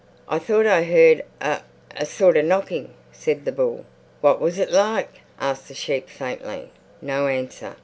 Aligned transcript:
"I 0.27 0.39
thought 0.39 0.65
I 0.65 0.81
heard 0.83 1.23
a—a 1.41 2.05
sort 2.07 2.35
of 2.35 2.45
knocking," 2.45 2.95
said 3.11 3.45
the 3.45 3.51
bull. 3.51 3.85
"What 4.21 4.41
was 4.41 4.57
it 4.57 4.71
like?" 4.71 5.19
asked 5.39 5.67
the 5.67 5.75
sheep 5.75 6.09
faintly. 6.09 6.71
No 7.03 7.27
answer. 7.27 7.75